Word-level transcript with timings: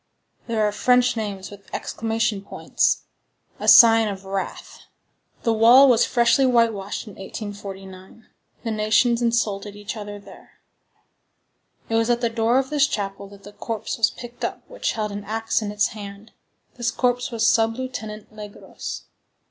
There 0.47 0.67
are 0.67 0.71
French 0.71 1.15
names 1.15 1.51
with 1.51 1.69
exclamation 1.75 2.41
points,—a 2.41 3.67
sign 3.67 4.07
of 4.07 4.25
wrath. 4.25 4.79
The 5.43 5.53
wall 5.53 5.87
was 5.87 6.07
freshly 6.07 6.43
whitewashed 6.47 7.05
in 7.05 7.13
1849. 7.13 8.25
The 8.63 8.71
nations 8.71 9.21
insulted 9.21 9.75
each 9.75 9.95
other 9.95 10.17
there. 10.17 10.53
It 11.87 11.93
was 11.93 12.09
at 12.09 12.19
the 12.21 12.31
door 12.31 12.57
of 12.57 12.71
this 12.71 12.87
chapel 12.87 13.27
that 13.27 13.43
the 13.43 13.53
corpse 13.53 13.99
was 13.99 14.09
picked 14.09 14.43
up 14.43 14.67
which 14.67 14.93
held 14.93 15.11
an 15.11 15.23
axe 15.23 15.61
in 15.61 15.71
its 15.71 15.89
hand; 15.89 16.31
this 16.77 16.89
corpse 16.89 17.29
was 17.29 17.45
Sub 17.45 17.75
Lieutenant 17.77 18.33
Legros. 18.35 19.03